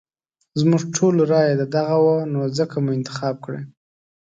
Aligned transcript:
زموږ 0.59 0.81
ټولو 0.95 1.21
رايه 1.31 1.53
ددغه 1.59 1.97
وه 2.03 2.17
نو 2.33 2.41
ځکه 2.57 2.75
مو 2.83 2.89
انتخاب 2.97 3.35
کړی. 3.45 3.61